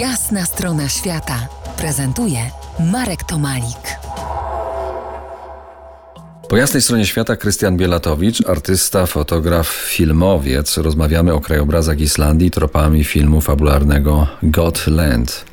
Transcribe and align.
Jasna 0.00 0.44
strona 0.44 0.88
świata 0.88 1.48
prezentuje 1.78 2.38
Marek 2.92 3.24
Tomalik. 3.24 3.98
Po 6.48 6.56
jasnej 6.56 6.82
stronie 6.82 7.06
świata 7.06 7.36
Krystian 7.36 7.76
Bielatowicz, 7.76 8.48
artysta, 8.48 9.06
fotograf, 9.06 9.68
filmowiec. 9.68 10.76
Rozmawiamy 10.76 11.32
o 11.34 11.40
krajobrazach 11.40 12.00
Islandii 12.00 12.50
tropami 12.50 13.04
filmu 13.04 13.40
fabularnego 13.40 14.26
Gotland. 14.42 15.44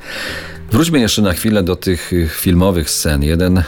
Wróćmy 0.71 0.99
jeszcze 0.99 1.21
na 1.21 1.33
chwilę 1.33 1.63
do 1.63 1.75
tych 1.75 2.11
filmowych 2.29 2.89
scen. 2.89 3.23
Jeden, 3.23 3.63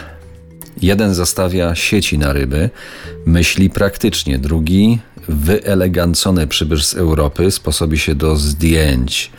jeden 0.81 1.13
zastawia 1.13 1.75
sieci 1.75 2.17
na 2.17 2.33
ryby, 2.33 2.69
myśli 3.25 3.69
praktycznie, 3.69 4.39
drugi 4.39 4.99
wyelegancony 5.27 6.47
przybysz 6.47 6.85
z 6.85 6.93
Europy 6.95 7.51
sposobi 7.51 7.99
się 7.99 8.15
do 8.15 8.35
zdjęć. 8.35 9.31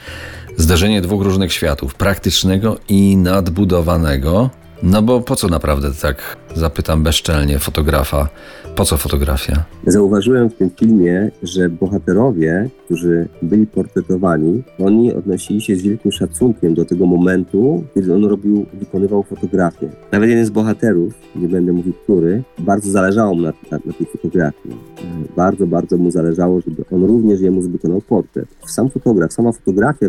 Zdarzenie 0.57 1.01
dwóch 1.03 1.23
różnych 1.23 1.53
światów, 1.53 1.95
praktycznego 1.95 2.79
i 2.89 3.17
nadbudowanego. 3.17 4.51
No 4.83 5.03
bo 5.03 5.21
po 5.21 5.37
co 5.37 5.49
naprawdę 5.49 5.89
tak, 6.03 6.37
zapytam 6.55 7.03
bezczelnie 7.03 7.59
fotografa, 7.59 8.29
po 8.77 8.85
co 8.85 8.97
fotografia? 8.97 9.65
Zauważyłem 9.87 10.51
w 10.51 10.55
tym 10.55 10.71
filmie, 10.71 11.31
że 11.43 11.69
bohaterowie, 11.69 12.71
którzy 12.85 13.29
byli 13.43 13.67
portretowani, 13.67 14.63
oni 14.79 15.15
odnosili 15.15 15.61
się 15.61 15.77
z 15.77 15.83
wielkim 15.83 16.13
szacunkiem 16.13 16.75
do 16.75 16.85
tego 16.85 17.07
momentu, 17.07 17.85
kiedy 17.95 18.15
on 18.15 18.25
robił, 18.25 18.67
wykonywał 18.75 19.23
fotografię. 19.23 19.89
Nawet 20.13 20.29
jeden 20.31 20.47
z 20.47 20.51
bohaterów, 20.51 21.15
nie 21.37 21.49
będę 21.49 21.73
mówił 21.73 21.93
który, 21.93 22.43
bardzo 22.59 22.91
zależało 22.91 23.35
mu 23.35 23.43
na, 23.43 23.53
na, 23.71 23.79
na 23.85 23.93
tej 23.93 24.07
fotografii. 24.07 24.77
Bardzo, 25.37 25.67
bardzo 25.67 25.97
mu 25.97 26.11
zależało, 26.11 26.61
żeby 26.61 26.85
on 26.93 27.05
również 27.05 27.41
jemu 27.41 27.63
wykonał 27.63 28.01
portret. 28.01 28.49
Sam 28.67 28.91
fotograf, 28.91 29.33
sama 29.33 29.53
fotografia, 29.53 30.07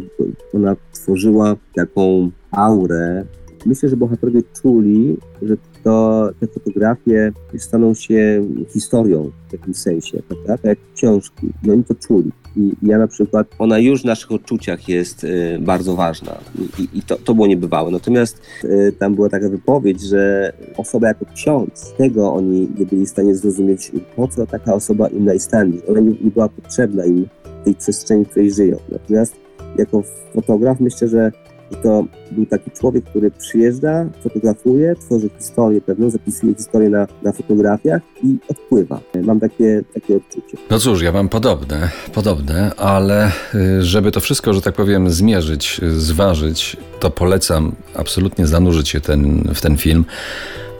ona 0.53 0.75
tworzyła 0.93 1.55
taką 1.75 2.31
aurę 2.51 3.25
myślę, 3.65 3.89
że 3.89 3.97
bohaterowie 3.97 4.41
czuli, 4.61 5.17
że 5.41 5.57
to, 5.83 6.29
te 6.39 6.47
fotografie 6.47 7.31
staną 7.57 7.93
się 7.93 8.47
historią 8.73 9.31
w 9.49 9.53
jakimś 9.53 9.77
sensie? 9.77 10.21
Tak 10.47 10.63
jak 10.63 10.77
książki. 10.95 11.47
No 11.63 11.73
oni 11.73 11.83
to 11.83 11.95
czuli. 11.95 12.31
I 12.55 12.71
ja 12.83 12.97
na 12.97 13.07
przykład, 13.07 13.47
ona 13.59 13.79
już 13.79 14.01
w 14.01 14.05
naszych 14.05 14.31
odczuciach 14.31 14.89
jest 14.89 15.23
y, 15.23 15.59
bardzo 15.61 15.95
ważna 15.95 16.37
i, 16.59 16.83
i, 16.83 16.97
i 16.97 17.01
to, 17.01 17.15
to 17.15 17.33
było 17.33 17.47
niebywałe. 17.47 17.91
Natomiast 17.91 18.41
y, 18.63 18.93
tam 18.99 19.15
była 19.15 19.29
taka 19.29 19.49
wypowiedź, 19.49 20.01
że 20.01 20.53
osoba 20.77 21.07
jako 21.07 21.25
ksiądz, 21.35 21.93
tego 21.97 22.33
oni 22.33 22.69
nie 22.79 22.85
byli 22.85 23.05
w 23.05 23.09
stanie 23.09 23.35
zrozumieć, 23.35 23.91
po 24.15 24.27
co 24.27 24.47
taka 24.47 24.73
osoba 24.73 25.07
im 25.07 25.25
na 25.25 25.33
Islandii. 25.33 25.81
Ona 25.87 25.99
nie, 25.99 26.09
nie 26.21 26.31
była 26.31 26.49
potrzebna 26.49 27.05
im 27.05 27.27
w 27.61 27.63
tej 27.63 27.75
przestrzeni, 27.75 28.25
w 28.25 28.29
której 28.29 28.51
żyją. 28.51 28.77
Natomiast 28.91 29.35
jako 29.77 30.03
fotograf 30.33 30.79
myślę, 30.79 31.07
że 31.07 31.31
i 31.71 31.75
to 31.75 32.05
był 32.31 32.45
taki 32.45 32.71
człowiek, 32.71 33.05
który 33.05 33.31
przyjeżdża, 33.31 34.05
fotografuje, 34.23 34.95
tworzy 34.95 35.29
historię 35.39 35.81
pewną, 35.81 36.09
zapisuje 36.09 36.55
historię 36.55 36.89
na, 36.89 37.07
na 37.23 37.31
fotografiach 37.31 38.01
i 38.23 38.37
odpływa. 38.49 38.99
Mam 39.23 39.39
takie, 39.39 39.83
takie 39.93 40.17
odczucie. 40.17 40.57
No 40.69 40.79
cóż, 40.79 41.01
ja 41.01 41.11
mam 41.11 41.29
podobne, 41.29 41.89
podobne, 42.13 42.71
ale 42.75 43.31
y, 43.55 43.83
żeby 43.83 44.11
to 44.11 44.19
wszystko, 44.19 44.53
że 44.53 44.61
tak 44.61 44.75
powiem, 44.75 45.09
zmierzyć, 45.09 45.81
zważyć, 45.97 46.77
to 46.99 47.09
polecam 47.09 47.71
absolutnie 47.95 48.47
zanurzyć 48.47 48.89
się 48.89 49.01
ten, 49.01 49.43
w 49.55 49.61
ten 49.61 49.77
film, 49.77 50.05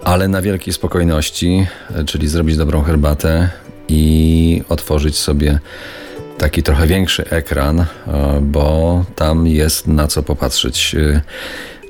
ale 0.03 0.27
na 0.27 0.41
wielkiej 0.41 0.73
spokojności, 0.73 1.67
czyli 2.05 2.27
zrobić 2.27 2.58
dobrą 2.58 2.81
herbatę 2.81 3.49
i 3.89 4.61
otworzyć 4.69 5.17
sobie 5.17 5.59
taki 6.38 6.63
trochę 6.63 6.88
większy 6.88 7.30
ekran, 7.30 7.80
e, 7.80 7.85
bo 8.41 9.05
tam 9.16 9.47
jest 9.47 9.88
na 9.88 10.07
co 10.07 10.23
popatrzeć. 10.23 10.95
E, 10.95 11.21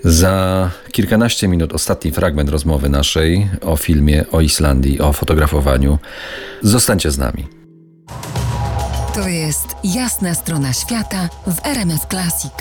za 0.04 0.70
kilkanaście 0.92 1.48
minut 1.48 1.74
ostatni 1.74 2.12
fragment 2.12 2.50
rozmowy 2.50 2.90
naszej 2.90 3.50
o 3.62 3.76
filmie 3.76 4.26
o 4.32 4.42
Islandii, 4.42 5.00
o 5.00 5.14
fotografowaniu. 5.14 6.00
Zostańcie 6.62 7.12
z 7.12 7.18
nami. 7.18 7.48
To 9.14 9.28
jest 9.28 9.68
jasna 9.84 10.34
strona 10.34 10.74
świata 10.74 11.30
w 11.48 11.66
RMS 11.66 12.02
Classic. 12.10 12.54